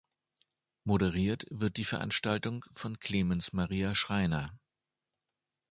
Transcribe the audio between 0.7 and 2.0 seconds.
Moderiert wird die